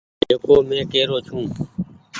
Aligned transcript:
جڪو 0.29 0.55
مين 0.67 0.83
ڪي 0.91 1.01
رو 1.09 1.17
ڇون۔ 1.27 1.45